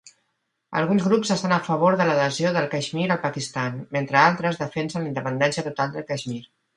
[0.79, 5.11] Alguns grups estan a favor de l'adhesió del Caixmir al Pakistan, mentre altres defensen la
[5.13, 6.41] independència total del Caixmir.